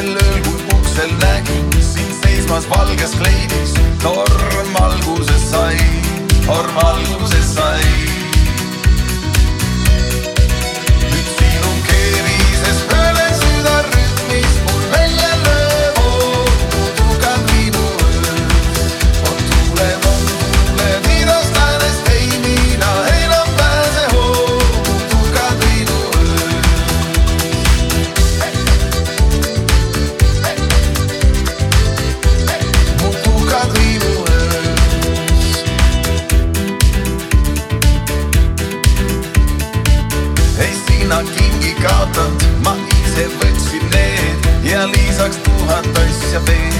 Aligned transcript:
sel 0.00 0.16
ööl, 0.16 0.40
kui 0.46 0.60
uksel 0.76 1.10
nägin 1.20 1.66
sind 1.84 2.14
seismas 2.22 2.68
valges 2.72 3.12
kleidis, 3.20 3.76
torm 4.04 4.49
sina 41.10 41.22
kingi 41.34 41.74
kaotanud, 41.82 42.44
ma 42.62 42.74
ise 43.02 43.26
võtsin 43.40 43.82
need 43.90 44.46
ja 44.70 44.86
lisaks 44.86 45.42
tuhat 45.42 45.98
asja 46.04 46.46
veel. 46.46 46.79